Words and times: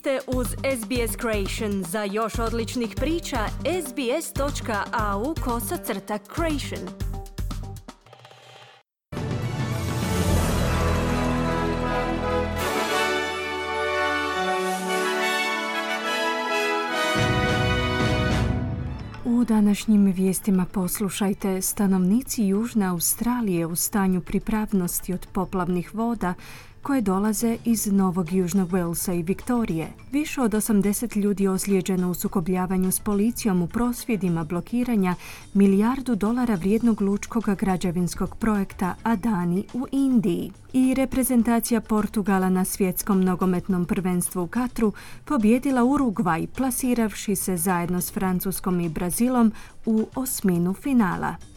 ste 0.00 0.20
uz 0.26 0.46
SBS 0.48 1.16
Creation. 1.20 1.84
Za 1.84 2.04
još 2.04 2.38
odličnih 2.38 2.94
priča, 2.96 3.38
sbs.au 3.86 5.34
kosacrta 5.44 6.18
creation. 6.34 6.88
U 19.24 19.44
današnjim 19.44 20.12
vijestima 20.12 20.66
poslušajte 20.72 21.62
stanovnici 21.62 22.46
Južne 22.46 22.86
Australije 22.86 23.66
u 23.66 23.76
stanju 23.76 24.20
pripravnosti 24.20 25.14
od 25.14 25.26
poplavnih 25.32 25.94
voda 25.94 26.34
koje 26.82 27.00
dolaze 27.00 27.56
iz 27.64 27.86
Novog 27.86 28.32
Južnog 28.32 28.70
Walesa 28.70 29.18
i 29.18 29.22
Viktorije. 29.22 29.88
Više 30.12 30.40
od 30.40 30.52
80 30.52 31.16
ljudi 31.16 31.48
ozlijeđeno 31.48 32.10
u 32.10 32.14
sukobljavanju 32.14 32.92
s 32.92 33.00
policijom 33.00 33.62
u 33.62 33.66
prosvjedima 33.66 34.44
blokiranja 34.44 35.14
milijardu 35.54 36.14
dolara 36.14 36.54
vrijednog 36.54 37.00
lučkog 37.00 37.44
građevinskog 37.58 38.36
projekta 38.36 38.94
Adani 39.02 39.64
u 39.74 39.86
Indiji. 39.92 40.52
I 40.72 40.94
reprezentacija 40.94 41.80
Portugala 41.80 42.50
na 42.50 42.64
svjetskom 42.64 43.20
nogometnom 43.20 43.84
prvenstvu 43.84 44.42
u 44.42 44.46
Katru 44.46 44.92
pobjedila 45.24 45.84
Urugvaj 45.84 46.46
plasiravši 46.46 47.36
se 47.36 47.56
zajedno 47.56 48.00
s 48.00 48.12
Francuskom 48.12 48.80
i 48.80 48.88
Brazilom 48.88 49.52
u 49.86 50.06
osminu 50.14 50.74
finala. 50.74 51.49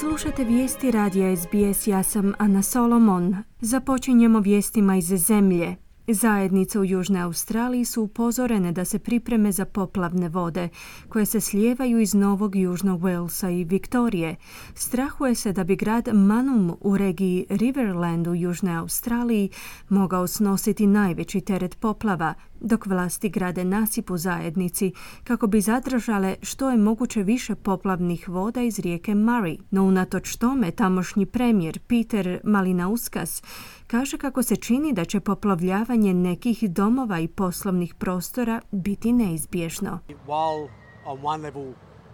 Slušate 0.00 0.44
vijesti 0.44 0.90
radija 0.90 1.36
SBS, 1.36 1.86
ja 1.86 2.02
sam 2.02 2.32
Ana 2.38 2.62
Solomon. 2.62 3.36
Započinjemo 3.60 4.40
vijestima 4.40 4.96
iz 4.96 5.04
zemlje. 5.04 5.76
Zajednice 6.10 6.78
u 6.78 6.84
Južnoj 6.84 7.20
Australiji 7.20 7.84
su 7.84 8.02
upozorene 8.02 8.72
da 8.72 8.84
se 8.84 8.98
pripreme 8.98 9.52
za 9.52 9.64
poplavne 9.64 10.28
vode 10.28 10.68
koje 11.08 11.26
se 11.26 11.40
slijevaju 11.40 11.98
iz 11.98 12.14
Novog 12.14 12.56
Južnog 12.56 13.00
Walesa 13.00 13.60
i 13.60 13.64
Viktorije. 13.64 14.36
Strahuje 14.74 15.34
se 15.34 15.52
da 15.52 15.64
bi 15.64 15.76
grad 15.76 16.08
Manum 16.12 16.76
u 16.80 16.96
regiji 16.96 17.46
Riverland 17.50 18.26
u 18.26 18.34
Južnoj 18.34 18.76
Australiji 18.76 19.50
mogao 19.88 20.26
snositi 20.26 20.86
najveći 20.86 21.40
teret 21.40 21.80
poplava, 21.80 22.34
dok 22.60 22.86
vlasti 22.86 23.28
grade 23.28 23.64
nasip 23.64 24.10
u 24.10 24.16
zajednici 24.16 24.92
kako 25.24 25.46
bi 25.46 25.60
zadržale 25.60 26.36
što 26.42 26.70
je 26.70 26.76
moguće 26.76 27.22
više 27.22 27.54
poplavnih 27.54 28.28
voda 28.28 28.62
iz 28.62 28.78
rijeke 28.78 29.12
Murray. 29.12 29.58
No 29.70 29.84
unatoč 29.84 30.36
tome 30.36 30.70
tamošnji 30.70 31.26
premijer 31.26 31.78
Peter 31.78 32.40
Malinauskas 32.44 33.42
kaže 33.88 34.18
kako 34.18 34.42
se 34.42 34.56
čini 34.56 34.92
da 34.92 35.04
će 35.04 35.20
poplavljavanje 35.20 36.14
nekih 36.14 36.70
domova 36.70 37.18
i 37.18 37.28
poslovnih 37.28 37.94
prostora 37.94 38.60
biti 38.70 39.12
neizbježno. 39.12 39.98
While 40.26 40.68
on 41.06 41.18
one 41.24 41.42
level 41.42 41.72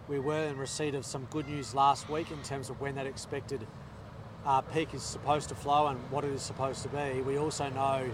we 0.09 0.21
were 0.21 0.51
in 0.51 0.59
receipt 0.59 0.99
of 0.99 1.05
some 1.05 1.25
good 1.33 1.49
news 1.49 1.75
last 1.75 2.09
week 2.09 2.27
in 2.31 2.43
terms 2.49 2.71
of 2.71 2.77
when 2.81 2.95
that 2.95 3.07
expected 3.07 3.61
uh, 4.45 4.61
peak 4.73 4.95
is 4.95 5.03
supposed 5.03 5.49
to 5.49 5.55
flow 5.55 5.87
and 5.87 5.99
what 6.11 6.25
it 6.25 6.35
is 6.35 6.43
supposed 6.43 6.83
to 6.83 6.89
be, 6.89 7.23
we 7.23 7.39
also 7.39 7.65
know 7.71 8.11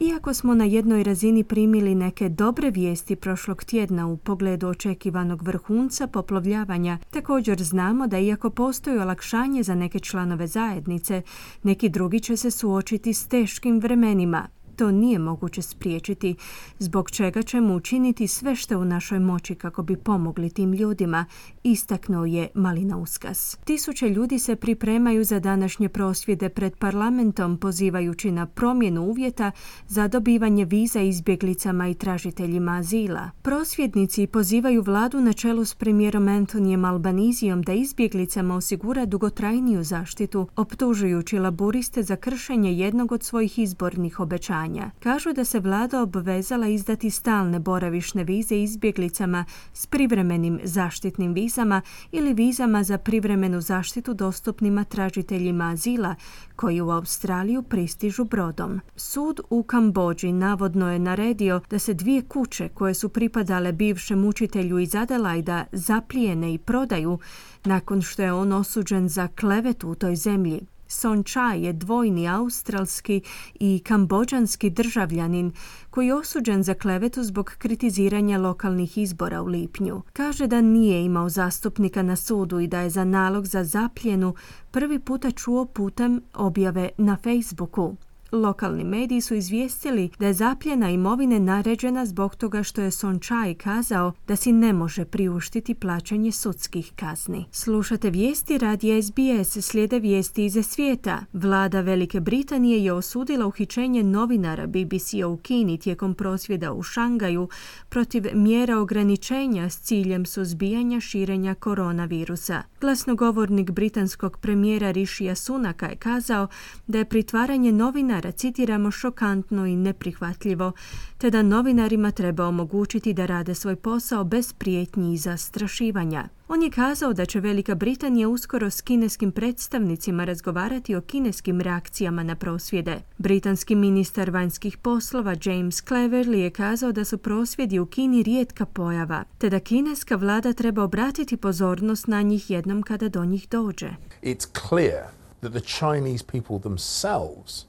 iako 0.00 0.34
smo 0.34 0.54
na 0.54 0.64
jednoj 0.64 1.02
razini 1.02 1.44
primili 1.44 1.94
neke 1.94 2.28
dobre 2.28 2.70
vijesti 2.70 3.16
prošlog 3.16 3.64
tjedna 3.64 4.06
u 4.06 4.16
pogledu 4.16 4.68
očekivanog 4.68 5.42
vrhunca 5.42 6.06
poplovljavanja, 6.06 6.98
također 7.10 7.62
znamo 7.62 8.06
da 8.06 8.18
iako 8.18 8.50
postoji 8.50 8.98
olakšanje 8.98 9.62
za 9.62 9.74
neke 9.74 10.00
članove 10.00 10.46
zajednice, 10.46 11.22
neki 11.62 11.88
drugi 11.88 12.20
će 12.20 12.36
se 12.36 12.50
suočiti 12.50 13.14
s 13.14 13.28
teškim 13.28 13.80
vremenima, 13.80 14.48
to 14.76 14.90
nije 14.90 15.18
moguće 15.18 15.62
spriječiti, 15.62 16.34
zbog 16.78 17.10
čega 17.10 17.42
ćemo 17.42 17.74
učiniti 17.74 18.28
sve 18.28 18.56
što 18.56 18.78
u 18.78 18.84
našoj 18.84 19.18
moći 19.18 19.54
kako 19.54 19.82
bi 19.82 19.96
pomogli 19.96 20.50
tim 20.50 20.72
ljudima, 20.72 21.24
istaknuo 21.62 22.24
je 22.24 22.48
Malina 22.54 22.96
Uskas. 22.96 23.58
Tisuće 23.64 24.08
ljudi 24.08 24.38
se 24.38 24.56
pripremaju 24.56 25.24
za 25.24 25.40
današnje 25.40 25.88
prosvjede 25.88 26.48
pred 26.48 26.76
parlamentom 26.76 27.58
pozivajući 27.58 28.30
na 28.30 28.46
promjenu 28.46 29.02
uvjeta 29.02 29.50
za 29.88 30.08
dobivanje 30.08 30.64
viza 30.64 31.00
izbjeglicama 31.00 31.88
i 31.88 31.94
tražiteljima 31.94 32.72
azila. 32.72 33.30
Prosvjednici 33.42 34.26
pozivaju 34.26 34.82
vladu 34.82 35.20
na 35.20 35.32
čelu 35.32 35.64
s 35.64 35.74
premijerom 35.74 36.28
Antonijem 36.28 36.84
Albanizijom 36.84 37.62
da 37.62 37.72
izbjeglicama 37.72 38.56
osigura 38.56 39.06
dugotrajniju 39.06 39.84
zaštitu, 39.84 40.48
optužujući 40.56 41.38
laburiste 41.38 42.02
za 42.02 42.16
kršenje 42.16 42.72
jednog 42.72 43.12
od 43.12 43.22
svojih 43.22 43.58
izbornih 43.58 44.20
obećanja. 44.20 44.65
Kažu 45.00 45.32
da 45.32 45.44
se 45.44 45.60
vlada 45.60 46.02
obvezala 46.02 46.66
izdati 46.66 47.10
stalne 47.10 47.58
boravišne 47.58 48.24
vize 48.24 48.62
izbjeglicama 48.62 49.44
s 49.72 49.86
privremenim 49.86 50.60
zaštitnim 50.64 51.32
vizama 51.32 51.82
ili 52.12 52.34
vizama 52.34 52.82
za 52.82 52.98
privremenu 52.98 53.60
zaštitu 53.60 54.14
dostupnima 54.14 54.84
tražiteljima 54.84 55.70
azila 55.70 56.14
koji 56.56 56.80
u 56.80 56.90
Australiju 56.90 57.62
pristižu 57.62 58.24
brodom. 58.24 58.80
Sud 58.96 59.40
u 59.50 59.62
Kambođi 59.62 60.32
navodno 60.32 60.92
je 60.92 60.98
naredio 60.98 61.60
da 61.70 61.78
se 61.78 61.94
dvije 61.94 62.22
kuće 62.22 62.68
koje 62.68 62.94
su 62.94 63.08
pripadale 63.08 63.72
bivšem 63.72 64.24
učitelju 64.24 64.78
iz 64.78 64.94
Adelajda 64.94 65.64
zaplijene 65.72 66.54
i 66.54 66.58
prodaju 66.58 67.18
nakon 67.64 68.02
što 68.02 68.22
je 68.22 68.32
on 68.32 68.52
osuđen 68.52 69.08
za 69.08 69.28
klevetu 69.28 69.90
u 69.90 69.94
toj 69.94 70.16
zemlji. 70.16 70.60
Son 70.88 71.24
Chai 71.24 71.62
je 71.62 71.72
dvojni 71.72 72.28
australski 72.28 73.20
i 73.54 73.82
kambođanski 73.86 74.70
državljanin 74.70 75.52
koji 75.90 76.06
je 76.06 76.14
osuđen 76.14 76.62
za 76.62 76.74
klevetu 76.74 77.22
zbog 77.22 77.54
kritiziranja 77.58 78.38
lokalnih 78.38 78.98
izbora 78.98 79.42
u 79.42 79.46
lipnju. 79.46 80.02
Kaže 80.12 80.46
da 80.46 80.60
nije 80.60 81.04
imao 81.04 81.28
zastupnika 81.28 82.02
na 82.02 82.16
sudu 82.16 82.60
i 82.60 82.66
da 82.66 82.80
je 82.80 82.90
za 82.90 83.04
nalog 83.04 83.46
za 83.46 83.64
zapljenu 83.64 84.34
prvi 84.70 84.98
puta 84.98 85.30
čuo 85.30 85.64
putem 85.64 86.22
objave 86.34 86.88
na 86.98 87.16
Facebooku. 87.22 87.96
Lokalni 88.32 88.84
mediji 88.84 89.20
su 89.20 89.34
izvijestili 89.34 90.10
da 90.18 90.26
je 90.26 90.32
zapljena 90.32 90.90
imovine 90.90 91.40
naređena 91.40 92.06
zbog 92.06 92.36
toga 92.36 92.62
što 92.62 92.80
je 92.80 92.90
Sončaj 92.90 93.54
kazao 93.54 94.12
da 94.28 94.36
si 94.36 94.52
ne 94.52 94.72
može 94.72 95.04
priuštiti 95.04 95.74
plaćanje 95.74 96.32
sudskih 96.32 96.92
kazni. 96.96 97.44
Slušate 97.50 98.10
vijesti 98.10 98.58
radi 98.58 99.02
SBS, 99.02 99.66
slijede 99.66 99.98
vijesti 99.98 100.44
iz 100.44 100.66
svijeta. 100.66 101.24
Vlada 101.32 101.80
Velike 101.80 102.20
Britanije 102.20 102.84
je 102.84 102.92
osudila 102.92 103.46
uhićenje 103.46 104.02
novinara 104.02 104.66
BBC-a 104.66 105.26
u 105.26 105.36
Kini 105.36 105.78
tijekom 105.78 106.14
prosvjeda 106.14 106.72
u 106.72 106.82
Šangaju 106.82 107.48
protiv 107.88 108.24
mjera 108.34 108.78
ograničenja 108.78 109.70
s 109.70 109.80
ciljem 109.80 110.26
suzbijanja 110.26 111.00
širenja 111.00 111.54
koronavirusa. 111.54 112.62
Glasnogovornik 112.80 113.70
britanskog 113.70 114.38
premijera 114.38 114.90
Rišija 114.90 115.34
Sunaka 115.34 115.86
je 115.86 115.96
kazao 115.96 116.48
da 116.86 116.98
je 116.98 117.04
pritvaranje 117.04 117.72
novinara 117.72 118.25
citiramo, 118.32 118.90
šokantno 118.90 119.66
i 119.66 119.76
neprihvatljivo, 119.76 120.72
te 121.18 121.30
da 121.30 121.42
novinarima 121.42 122.10
treba 122.10 122.46
omogućiti 122.46 123.12
da 123.12 123.26
rade 123.26 123.54
svoj 123.54 123.76
posao 123.76 124.24
bez 124.24 124.52
prijetnji 124.52 125.14
i 125.14 125.16
zastrašivanja. 125.16 126.28
On 126.48 126.62
je 126.62 126.70
kazao 126.70 127.12
da 127.12 127.26
će 127.26 127.40
Velika 127.40 127.74
Britanija 127.74 128.28
uskoro 128.28 128.70
s 128.70 128.80
kineskim 128.80 129.32
predstavnicima 129.32 130.24
razgovarati 130.24 130.94
o 130.94 131.00
kineskim 131.00 131.60
reakcijama 131.60 132.22
na 132.22 132.36
prosvjede. 132.36 133.00
Britanski 133.18 133.74
ministar 133.74 134.30
vanjskih 134.30 134.76
poslova 134.76 135.34
James 135.44 135.84
Cleverly 135.84 136.36
je 136.36 136.50
kazao 136.50 136.92
da 136.92 137.04
su 137.04 137.18
prosvjedi 137.18 137.78
u 137.78 137.86
Kini 137.86 138.22
rijetka 138.22 138.66
pojava, 138.66 139.24
te 139.38 139.50
da 139.50 139.60
kineska 139.60 140.16
vlada 140.16 140.52
treba 140.52 140.82
obratiti 140.82 141.36
pozornost 141.36 142.06
na 142.06 142.22
njih 142.22 142.50
jednom 142.50 142.82
kada 142.82 143.08
do 143.08 143.24
njih 143.24 143.48
dođe. 143.50 143.90
It's 144.22 144.68
clear 144.68 145.04
that 145.40 145.52
the 145.52 145.60
Chinese 145.60 146.24
people 146.32 146.58
themselves 146.60 147.66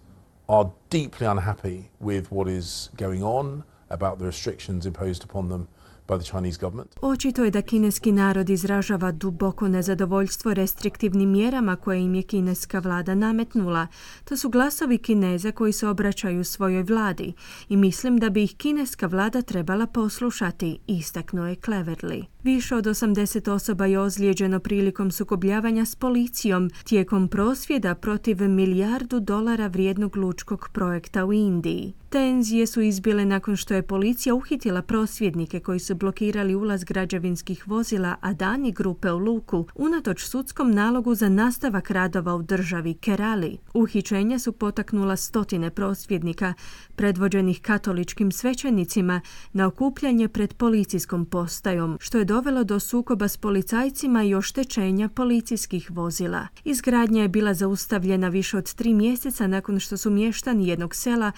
are 0.50 0.72
deeply 0.90 1.28
unhappy 1.28 1.90
with 2.00 2.32
what 2.32 2.48
is 2.48 2.90
going 2.96 3.24
on, 3.24 3.64
about 3.90 4.20
the 4.20 4.26
restrictions 4.26 4.86
imposed 4.86 5.24
upon 5.24 5.50
them 5.50 5.68
by 6.08 6.20
the 6.20 6.32
Chinese 6.32 6.58
government. 6.62 6.96
Očito 7.02 7.44
je 7.44 7.52
da 7.52 7.62
kineski 7.62 8.12
narod 8.12 8.50
izražava 8.50 9.12
duboko 9.12 9.68
nezadovoljstvo 9.68 10.54
restriktivnim 10.54 11.32
mjerama 11.32 11.76
koje 11.76 12.02
im 12.02 12.16
je 12.16 12.24
kineska 12.24 12.80
vlada 12.80 13.16
nametnula. 13.16 13.88
To 14.24 14.38
su 14.38 14.50
glasovi 14.50 14.98
Kineza 14.98 15.52
koji 15.52 15.74
se 15.74 15.88
obraćaju 15.88 16.44
svojoj 16.44 16.84
vladi 16.84 17.34
i 17.70 17.78
mislim 17.78 18.18
da 18.18 18.30
bi 18.30 18.44
ih 18.44 18.56
kineska 18.56 19.08
vlada 19.08 19.42
trebala 19.42 19.88
poslušati, 19.88 20.80
istaknuo 20.88 21.48
je 21.48 21.56
Cleverly. 21.56 22.26
Više 22.44 22.76
od 22.76 22.86
80 22.86 23.52
osoba 23.52 23.86
je 23.86 24.00
ozlijeđeno 24.00 24.60
prilikom 24.60 25.12
sukobljavanja 25.12 25.86
s 25.86 25.96
policijom 25.96 26.70
tijekom 26.84 27.28
prosvjeda 27.28 27.96
protiv 27.96 28.42
milijardu 28.42 29.20
dolara 29.20 29.68
vrijednog 29.68 30.18
lučkog 30.18 30.70
projekta 30.74 31.26
u 31.26 31.34
Indiji. 31.34 31.94
Tenzije 32.10 32.68
su 32.68 32.82
izbile 32.82 33.26
nakon 33.26 33.56
što 33.56 33.74
je 33.74 33.82
policija 33.82 34.36
uhitila 34.36 34.82
prosvjednike 34.82 35.60
koji 35.60 35.80
su 35.80 35.96
blokirali 35.96 36.56
ulaz 36.56 36.84
građevinskih 36.84 37.68
vozila 37.68 38.16
Adani 38.22 38.72
grupe 38.72 39.12
u 39.12 39.18
Luku 39.18 39.66
unatoč 39.76 40.26
sudskom 40.26 40.72
nalogu 40.72 41.16
za 41.16 41.30
nastavak 41.30 41.92
radova 41.92 42.36
u 42.36 42.42
državi 42.42 42.94
Kerali. 42.94 43.58
Uhićenja 43.74 44.40
su 44.40 44.52
potaknula 44.52 45.16
stotine 45.16 45.70
prosvjednika, 45.70 46.54
predvođenih 46.96 47.62
katoličkim 47.62 48.32
svećenicima, 48.32 49.22
na 49.54 49.68
okupljanje 49.68 50.28
pred 50.28 50.54
policijskom 50.54 51.26
postajom, 51.26 51.98
što 52.00 52.18
je 52.18 52.26
dovelo 52.26 52.64
do 52.64 52.80
sukoba 52.80 53.28
s 53.28 53.38
policajcima 53.38 54.24
i 54.24 54.36
oštećenja 54.36 55.10
policijskih 55.10 55.92
vozila. 55.92 56.48
Izgradnja 56.64 57.22
je 57.22 57.28
bila 57.28 57.54
zaustavljena 57.54 58.30
više 58.30 58.58
od 58.58 58.74
tri 58.74 58.94
mjeseca 58.94 59.48
nakon 59.48 59.80
što 59.80 59.98
su 59.98 60.10
mještani 60.10 60.68
jednog 60.68 60.96
sela 60.96 61.32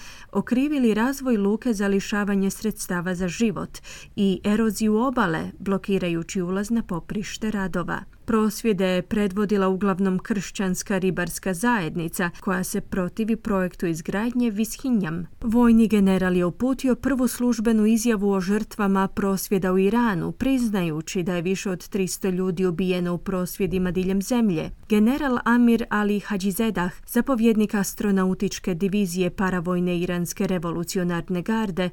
okrivili 0.59 0.93
razvoj 0.93 1.37
luke 1.37 1.73
za 1.73 1.87
lišavanje 1.87 2.49
sredstava 2.49 3.15
za 3.15 3.27
život 3.27 3.77
i 4.15 4.41
eroziju 4.43 4.95
obale, 4.95 5.51
blokirajući 5.59 6.41
ulaz 6.41 6.69
na 6.69 6.83
poprište 6.83 7.51
radova. 7.51 7.99
Prosvjede 8.29 8.85
je 8.85 9.01
predvodila 9.01 9.67
uglavnom 9.67 10.19
kršćanska 10.19 10.97
ribarska 10.97 11.53
zajednica 11.53 12.29
koja 12.39 12.63
se 12.63 12.81
protivi 12.81 13.35
projektu 13.35 13.85
izgradnje 13.85 14.49
Vishinjam. 14.49 15.27
Vojni 15.41 15.87
general 15.87 16.35
je 16.35 16.45
uputio 16.45 16.95
prvu 16.95 17.27
službenu 17.27 17.85
izjavu 17.85 18.31
o 18.31 18.41
žrtvama 18.41 19.07
prosvjeda 19.07 19.73
u 19.73 19.79
Iranu, 19.79 20.31
priznajući 20.31 21.23
da 21.23 21.35
je 21.35 21.41
više 21.41 21.69
od 21.69 21.89
300 21.89 22.31
ljudi 22.31 22.65
ubijeno 22.65 23.13
u 23.13 23.17
prosvjedima 23.17 23.91
diljem 23.91 24.21
zemlje. 24.21 24.69
General 24.89 25.37
Amir 25.45 25.85
Ali 25.89 26.19
Hadžizedah, 26.19 26.91
zapovjednik 27.07 27.73
astronautičke 27.73 28.73
divizije 28.73 29.29
paravojne 29.29 29.99
iranske 29.99 30.47
revolucionarne 30.47 31.41
garde, 31.41 31.89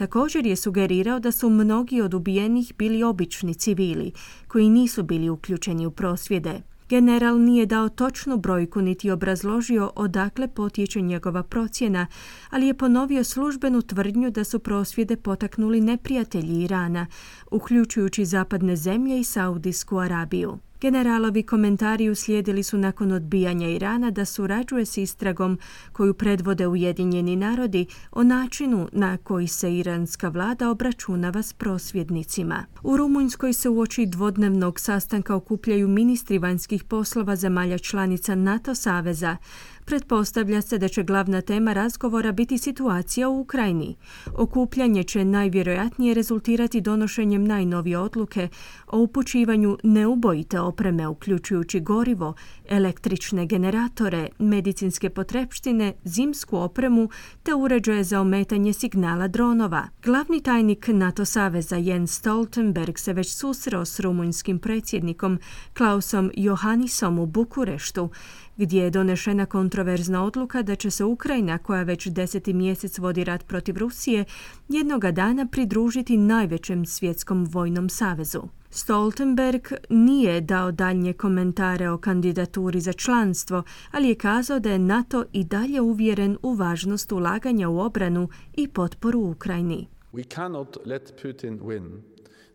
Također 0.00 0.46
je 0.46 0.56
sugerirao 0.56 1.20
da 1.20 1.32
su 1.32 1.50
mnogi 1.50 2.00
od 2.00 2.14
ubijenih 2.14 2.72
bili 2.78 3.02
obični 3.02 3.54
civili, 3.54 4.12
koji 4.48 4.68
nisu 4.68 5.02
bili 5.02 5.28
uključeni 5.28 5.86
u 5.86 5.90
prosvjede. 5.90 6.60
General 6.88 7.40
nije 7.40 7.66
dao 7.66 7.88
točnu 7.88 8.36
brojku 8.36 8.80
niti 8.80 9.10
obrazložio 9.10 9.90
odakle 9.96 10.48
potječe 10.48 11.00
njegova 11.00 11.42
procjena, 11.42 12.06
ali 12.50 12.66
je 12.66 12.74
ponovio 12.74 13.24
službenu 13.24 13.82
tvrdnju 13.82 14.30
da 14.30 14.44
su 14.44 14.58
prosvjede 14.58 15.16
potaknuli 15.16 15.80
neprijatelji 15.80 16.62
Irana, 16.62 17.06
uključujući 17.50 18.24
zapadne 18.24 18.76
zemlje 18.76 19.20
i 19.20 19.24
Saudijsku 19.24 19.98
Arabiju. 19.98 20.58
Generalovi 20.80 21.42
komentari 21.42 22.10
uslijedili 22.10 22.62
su 22.62 22.78
nakon 22.78 23.12
odbijanja 23.12 23.68
Irana 23.68 24.10
da 24.10 24.24
surađuje 24.24 24.86
s 24.86 24.96
istragom 24.96 25.58
koju 25.92 26.14
predvode 26.14 26.66
Ujedinjeni 26.66 27.36
narodi 27.36 27.86
o 28.12 28.22
načinu 28.22 28.88
na 28.92 29.16
koji 29.16 29.46
se 29.46 29.76
iranska 29.76 30.28
vlada 30.28 30.70
obračunava 30.70 31.42
s 31.42 31.52
prosvjednicima. 31.52 32.64
U 32.82 32.96
Rumunjskoj 32.96 33.52
se 33.52 33.68
uoči 33.68 34.06
dvodnevnog 34.06 34.80
sastanka 34.80 35.34
okupljaju 35.34 35.88
ministri 35.88 36.38
vanjskih 36.38 36.84
poslova 36.84 37.36
zemalja 37.36 37.78
članica 37.78 38.34
NATO 38.34 38.74
saveza 38.74 39.36
Pretpostavlja 39.84 40.62
se 40.62 40.78
da 40.78 40.88
će 40.88 41.02
glavna 41.02 41.40
tema 41.40 41.72
razgovora 41.72 42.32
biti 42.32 42.58
situacija 42.58 43.28
u 43.28 43.40
Ukrajini. 43.40 43.96
Okupljanje 44.34 45.02
će 45.02 45.24
najvjerojatnije 45.24 46.14
rezultirati 46.14 46.80
donošenjem 46.80 47.44
najnovije 47.44 47.98
odluke 47.98 48.48
o 48.86 48.98
upućivanju 48.98 49.78
neubojite 49.82 50.60
opreme 50.60 51.08
uključujući 51.08 51.80
gorivo, 51.80 52.34
električne 52.68 53.46
generatore, 53.46 54.28
medicinske 54.38 55.10
potrepštine, 55.10 55.92
zimsku 56.04 56.56
opremu 56.56 57.08
te 57.42 57.54
uređaje 57.54 58.04
za 58.04 58.20
ometanje 58.20 58.72
signala 58.72 59.28
dronova. 59.28 59.88
Glavni 60.02 60.40
tajnik 60.40 60.88
NATO 60.88 61.24
saveza 61.24 61.76
Jens 61.76 62.12
Stoltenberg 62.12 62.98
se 62.98 63.12
već 63.12 63.34
susreo 63.34 63.84
s 63.84 64.00
rumunjskim 64.00 64.58
predsjednikom 64.58 65.38
Klausom 65.72 66.30
Johannisom 66.34 67.18
u 67.18 67.26
Bukureštu 67.26 68.10
gdje 68.56 68.82
je 68.82 68.90
donešena 68.90 69.46
kontroverzna 69.46 70.24
odluka 70.24 70.62
da 70.62 70.74
će 70.74 70.90
se 70.90 71.04
Ukrajina, 71.04 71.58
koja 71.58 71.82
već 71.82 72.06
deseti 72.06 72.52
mjesec 72.52 72.98
vodi 72.98 73.24
rat 73.24 73.46
protiv 73.46 73.76
Rusije, 73.78 74.24
jednoga 74.68 75.10
dana 75.10 75.46
pridružiti 75.46 76.16
najvećem 76.16 76.86
svjetskom 76.86 77.44
vojnom 77.44 77.88
savezu. 77.88 78.42
Stoltenberg 78.70 79.62
nije 79.88 80.40
dao 80.40 80.72
daljnje 80.72 81.12
komentare 81.12 81.90
o 81.90 81.98
kandidaturi 81.98 82.80
za 82.80 82.92
članstvo, 82.92 83.62
ali 83.90 84.08
je 84.08 84.14
kazao 84.14 84.60
da 84.60 84.70
je 84.70 84.78
NATO 84.78 85.24
i 85.32 85.44
dalje 85.44 85.80
uvjeren 85.80 86.36
u 86.42 86.54
važnost 86.54 87.12
ulaganja 87.12 87.68
u 87.68 87.78
obranu 87.78 88.28
i 88.56 88.68
potporu 88.68 89.20
Ukrajini. 89.20 89.86
We 90.12 90.34
cannot 90.34 90.76
let 90.86 91.14
Putin 91.22 91.60
win. 91.60 92.00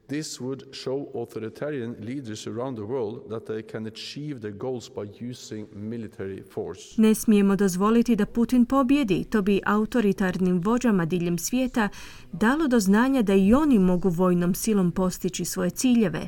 This 0.08 0.40
would 0.40 0.64
show 0.72 1.08
authoritarian 1.16 1.96
leaders 2.00 2.48
around 2.48 2.76
the 2.76 2.86
world 2.86 3.30
that 3.30 3.46
they 3.46 3.72
can 3.72 3.88
achieve 3.88 4.40
their 4.40 4.58
goals 4.58 4.90
by 4.90 5.30
using 5.30 5.68
military 5.74 6.44
force. 6.54 7.02
Ne 7.02 7.16
smijemo 7.16 7.56
dozvoliti 7.56 8.16
da 8.16 8.26
Putin 8.26 8.66
pobjedi. 8.66 9.24
To 9.24 9.42
bi 9.42 9.62
autoritarnim 9.66 10.62
vođama 10.62 11.06
diljem 11.06 11.38
svijeta 11.38 11.90
dalo 12.32 12.68
do 12.68 12.80
znanja 12.80 13.22
da 13.22 13.34
i 13.34 13.54
oni 13.54 13.80
mogu 13.80 14.10
vojnom 14.10 14.56
silom 14.56 14.92
postići 14.92 15.46
svoje 15.46 15.70
ciljeve. 15.70 16.28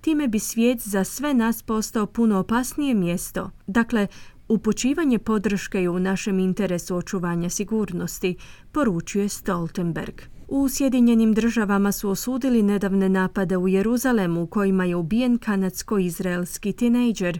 Time 0.00 0.28
bi 0.28 0.38
svijet 0.38 0.80
za 0.80 1.04
sve 1.04 1.34
nas 1.34 1.62
postao 1.62 2.06
puno 2.06 2.38
opasnije 2.38 2.94
mjesto. 2.94 3.50
Dakle, 3.66 4.06
Upućivanje 4.48 5.18
podrške 5.18 5.82
je 5.82 5.88
u 5.88 5.98
našem 5.98 6.38
interesu 6.38 6.96
očuvanja 6.96 7.50
sigurnosti, 7.50 8.36
poručuje 8.72 9.28
Stoltenberg. 9.28 10.37
U 10.50 10.68
Sjedinjenim 10.68 11.34
državama 11.34 11.92
su 11.92 12.10
osudili 12.10 12.62
nedavne 12.62 13.08
napade 13.08 13.56
u 13.56 13.68
Jeruzalemu 13.68 14.42
u 14.42 14.46
kojima 14.46 14.84
je 14.84 14.96
ubijen 14.96 15.38
kanadsko-izraelski 15.38 16.72
tinejdžer 16.72 17.38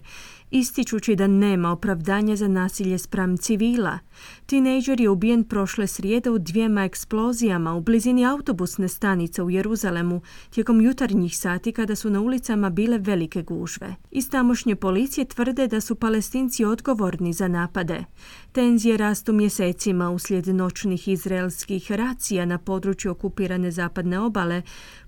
ističući 0.50 1.16
da 1.16 1.26
nema 1.26 1.72
opravdanja 1.72 2.36
za 2.36 2.48
nasilje 2.48 2.98
spram 2.98 3.36
civila. 3.36 3.98
Tinejdžer 4.46 5.00
je 5.00 5.08
ubijen 5.08 5.44
prošle 5.44 5.86
srijede 5.86 6.30
u 6.30 6.38
dvijema 6.38 6.84
eksplozijama 6.84 7.74
u 7.74 7.80
blizini 7.80 8.26
autobusne 8.26 8.88
stanice 8.88 9.42
u 9.42 9.50
Jeruzalemu 9.50 10.20
tijekom 10.50 10.80
jutarnjih 10.80 11.38
sati 11.38 11.72
kada 11.72 11.94
su 11.94 12.10
na 12.10 12.20
ulicama 12.20 12.70
bile 12.70 12.98
velike 12.98 13.42
gužve. 13.42 13.94
Iz 14.10 14.30
tamošnje 14.30 14.76
policije 14.76 15.24
tvrde 15.24 15.66
da 15.66 15.80
su 15.80 15.94
palestinci 15.94 16.64
odgovorni 16.64 17.32
za 17.32 17.48
napade. 17.48 18.04
Tenzije 18.52 18.96
rastu 18.96 19.32
mjesecima 19.32 20.10
uslijed 20.10 20.48
noćnih 20.48 21.08
izraelskih 21.08 21.92
racija 21.92 22.44
na 22.44 22.58
području 22.58 23.10
okupirane 23.10 23.70
zapadne 23.70 24.18
obale, 24.18 24.62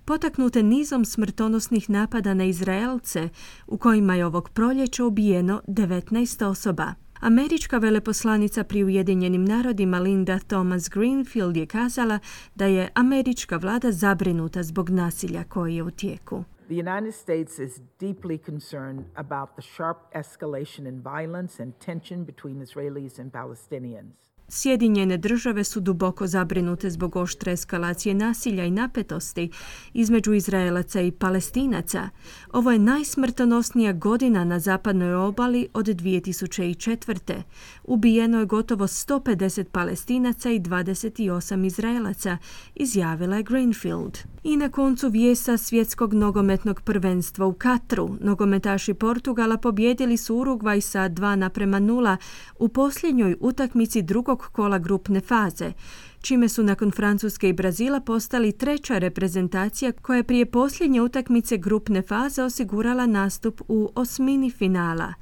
potaknute 0.05 0.63
nizom 0.63 1.05
smrtonosnih 1.05 1.89
napada 1.89 2.33
na 2.33 2.43
Izraelce, 2.43 3.29
u 3.67 3.77
kojima 3.77 4.15
je 4.15 4.25
ovog 4.25 4.49
proljeća 4.49 5.05
ubijeno 5.05 5.61
19 5.67 6.45
osoba. 6.45 6.93
Američka 7.19 7.77
veleposlanica 7.77 8.63
pri 8.63 8.83
Ujedinjenim 8.83 9.45
narodima 9.45 9.99
Linda 9.99 10.39
Thomas 10.39 10.89
Greenfield 10.89 11.57
je 11.57 11.65
kazala 11.65 12.19
da 12.55 12.65
je 12.65 12.89
američka 12.95 13.57
vlada 13.57 13.91
zabrinuta 13.91 14.63
zbog 14.63 14.89
nasilja 14.89 15.43
koje 15.43 15.75
je 15.75 15.83
u 15.83 15.91
tijeku. 15.91 16.43
The 16.67 16.79
United 16.79 17.13
States 17.13 17.59
is 17.59 17.79
deeply 17.99 18.37
concerned 18.45 19.03
about 19.15 19.49
the 19.55 19.61
sharp 19.61 19.97
escalation 20.13 20.87
in 20.87 21.01
violence 21.03 21.63
and 21.63 21.73
tension 21.85 22.25
between 22.25 22.61
Israelis 22.61 23.19
and 23.19 23.31
Palestinians. 23.31 24.30
Sjedinjene 24.53 25.17
države 25.17 25.63
su 25.63 25.79
duboko 25.79 26.27
zabrinute 26.27 26.89
zbog 26.89 27.15
oštre 27.15 27.51
eskalacije 27.51 28.15
nasilja 28.15 28.65
i 28.65 28.71
napetosti 28.71 29.49
između 29.93 30.33
Izraelaca 30.33 31.01
i 31.01 31.11
Palestinaca. 31.11 32.09
Ovo 32.53 32.71
je 32.71 32.79
najsmrtonosnija 32.79 33.93
godina 33.93 34.43
na 34.43 34.59
zapadnoj 34.59 35.13
obali 35.13 35.67
od 35.73 35.85
2004. 35.85 37.41
Ubijeno 37.83 38.39
je 38.39 38.45
gotovo 38.45 38.87
150 38.87 39.63
Palestinaca 39.63 40.49
i 40.49 40.59
28 40.59 41.65
Izraelaca, 41.65 42.37
izjavila 42.75 43.35
je 43.35 43.43
Greenfield. 43.43 44.17
I 44.43 44.57
na 44.57 44.69
koncu 44.69 45.09
vijesa 45.09 45.57
svjetskog 45.57 46.13
nogometnog 46.13 46.81
prvenstva 46.81 47.45
u 47.45 47.53
Katru. 47.53 48.15
Nogometaši 48.21 48.93
Portugala 48.93 49.57
pobjedili 49.57 50.17
su 50.17 50.35
Urugvaj 50.35 50.81
sa 50.81 51.09
2 51.09 51.35
naprema 51.35 51.79
0 51.79 52.17
u 52.59 52.67
posljednjoj 52.67 53.35
utakmici 53.39 54.01
drugog 54.01 54.40
kola 54.49 54.77
grupne 54.77 55.21
faze, 55.21 55.73
čime 56.21 56.49
su 56.49 56.63
nakon 56.63 56.91
Francuske 56.91 57.49
i 57.49 57.53
Brazila 57.53 57.99
postali 57.99 58.51
treća 58.51 58.97
reprezentacija 58.97 59.91
koja 59.91 60.17
je 60.17 60.23
prije 60.23 60.45
posljednje 60.45 61.01
utakmice 61.01 61.57
grupne 61.57 62.01
faze 62.01 62.43
osigurala 62.43 63.05
nastup 63.05 63.61
u 63.67 63.89
osmini 63.95 64.51
finala. 64.51 65.13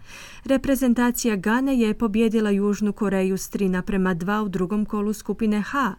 Reprezentacija 0.46 1.36
Gane 1.36 1.80
je 1.80 1.94
pobjedila 1.94 2.50
Južnu 2.50 2.94
Koreju 2.94 3.38
s 3.38 3.52
3 3.52 3.68
naprema 3.68 4.16
2 4.16 4.46
u 4.46 4.50
drugom 4.50 4.86
kolu 4.86 5.14
skupine 5.14 5.62
H. 5.62 5.96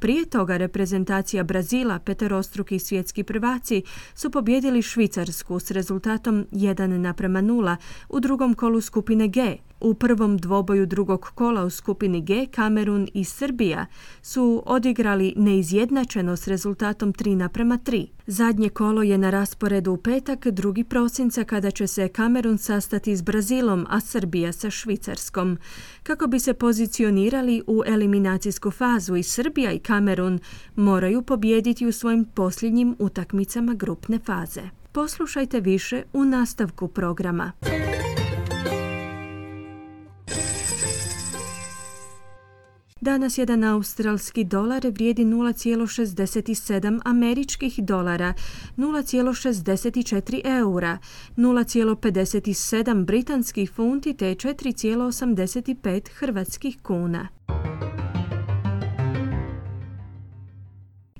Prije 0.00 0.24
toga 0.24 0.56
reprezentacija 0.56 1.44
Brazila, 1.44 1.98
peterostruki 1.98 2.78
svjetski 2.78 3.24
prvaci, 3.24 3.82
su 4.14 4.30
pobjedili 4.30 4.82
Švicarsku 4.82 5.60
s 5.60 5.70
rezultatom 5.70 6.46
1 6.52 6.86
naprema 6.86 7.42
0 7.42 7.76
u 8.08 8.20
drugom 8.20 8.54
kolu 8.54 8.80
skupine 8.80 9.28
G. 9.28 9.56
U 9.80 9.94
prvom 9.94 10.36
dvoboju 10.36 10.86
drugog 10.86 11.20
kola 11.34 11.64
u 11.64 11.70
skupini 11.70 12.20
G 12.20 12.46
Kamerun 12.46 13.08
i 13.14 13.24
Srbija 13.24 13.86
su 14.22 14.62
odigrali 14.66 15.34
neizjednačeno 15.36 16.36
s 16.36 16.48
rezultatom 16.48 17.12
3 17.12 17.34
naprema 17.34 17.78
3. 17.78 18.06
Zadnje 18.26 18.68
kolo 18.68 19.02
je 19.02 19.18
na 19.18 19.30
rasporedu 19.30 19.92
u 19.92 19.96
petak, 19.96 20.46
drugi 20.46 20.84
prosinca 20.84 21.44
kada 21.44 21.70
će 21.70 21.86
se 21.86 22.08
Kamerun 22.08 22.58
sastati 22.58 23.16
s 23.16 23.22
Brazilom, 23.22 23.86
a 23.90 24.00
Srbija 24.00 24.52
sa 24.52 24.70
Švicarskom. 24.70 25.58
Kako 26.02 26.26
bi 26.26 26.40
se 26.40 26.54
pozicionirali 26.54 27.62
u 27.66 27.82
eliminacijsku 27.86 28.70
fazu 28.70 29.16
i 29.16 29.22
Srbija 29.22 29.72
i 29.72 29.78
Kamerun 29.78 30.38
moraju 30.76 31.22
pobijediti 31.22 31.86
u 31.86 31.92
svojim 31.92 32.24
posljednjim 32.24 32.96
utakmicama 32.98 33.74
grupne 33.74 34.18
faze. 34.18 34.62
Poslušajte 34.92 35.60
više 35.60 36.02
u 36.12 36.24
nastavku 36.24 36.88
programa. 36.88 37.52
Danas 43.00 43.38
jedan 43.38 43.64
australski 43.64 44.44
dolar 44.44 44.86
vrijedi 44.86 45.24
0,67 45.24 47.00
američkih 47.04 47.78
dolara, 47.78 48.34
0,64 48.76 50.40
eura, 50.44 50.98
0,57 51.36 53.04
britanskih 53.04 53.70
funti 53.70 54.14
te 54.14 54.34
4,85 54.34 56.08
hrvatskih 56.14 56.78
kuna. 56.82 57.28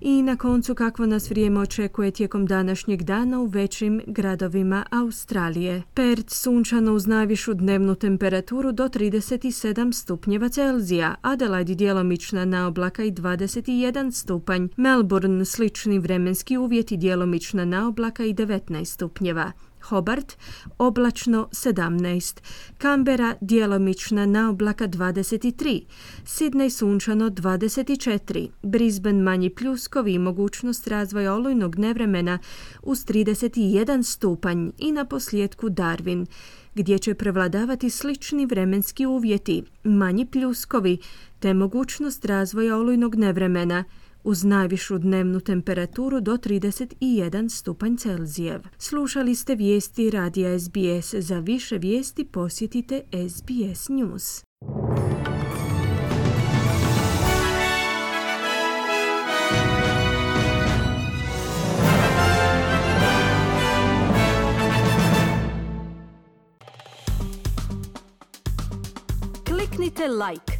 I 0.02 0.23
na 0.23 0.37
koncu 0.37 0.75
kakvo 0.75 1.07
nas 1.07 1.30
vrijeme 1.30 1.61
očekuje 1.61 2.11
tijekom 2.11 2.47
današnjeg 2.47 3.02
dana 3.02 3.40
u 3.40 3.47
većim 3.47 4.00
gradovima 4.07 4.85
Australije. 4.90 5.83
Perth 5.95 6.33
sunčano 6.33 6.92
uz 6.92 7.07
najvišu 7.07 7.54
dnevnu 7.54 7.95
temperaturu 7.95 8.73
do 8.73 8.88
37 8.88 9.92
stupnjeva 9.92 10.49
Celzija, 10.49 11.14
Adelaide 11.23 11.75
djelomična 11.75 12.45
na 12.45 12.66
oblaka 12.66 13.04
i 13.04 13.12
21 13.12 14.11
stupanj, 14.12 14.69
Melbourne 14.76 15.45
slični 15.45 15.99
vremenski 15.99 16.57
uvjeti 16.57 16.97
djelomična 16.97 17.64
na 17.64 17.88
oblaka 17.88 18.25
i 18.25 18.35
19 18.35 18.85
stupnjeva. 18.85 19.52
Hobart 19.82 20.37
oblačno 20.78 21.49
17, 21.52 22.40
Kambera 22.78 23.34
djelomična 23.40 24.26
na 24.26 24.50
oblaka 24.50 24.88
23, 24.88 25.82
Sidney 26.25 26.70
sunčano 26.70 27.30
24, 27.30 28.49
Brisbane 28.62 29.22
manji 29.22 29.50
pljuskovi 29.50 30.12
i 30.14 30.18
mogućnost 30.18 30.87
razvoja 30.87 31.34
olujnog 31.34 31.78
nevremena 31.78 32.38
uz 32.82 33.04
31 33.06 34.02
stupanj 34.02 34.68
i 34.78 34.92
na 34.92 35.04
posljedku 35.04 35.68
Darwin 35.68 36.26
gdje 36.75 36.99
će 36.99 37.14
prevladavati 37.14 37.90
slični 37.90 38.46
vremenski 38.46 39.06
uvjeti, 39.06 39.62
manji 39.84 40.26
pljuskovi 40.26 40.99
te 41.38 41.54
mogućnost 41.54 42.25
razvoja 42.25 42.76
olujnog 42.76 43.14
nevremena 43.14 43.84
uz 44.24 44.44
najvišu 44.44 44.98
dnevnu 44.98 45.40
temperaturu 45.40 46.20
do 46.20 46.32
31 46.32 47.48
stupanj 47.48 47.96
Celzijev. 47.96 48.60
Slušali 48.78 49.34
ste 49.34 49.54
vijesti 49.54 50.10
radija 50.10 50.58
SBS. 50.58 51.14
Za 51.14 51.38
više 51.38 51.78
vijesti 51.78 52.24
posjetite 52.24 53.02
SBS 53.30 53.88
News. 53.88 54.44
Kliknite 69.44 70.08
like, 70.08 70.59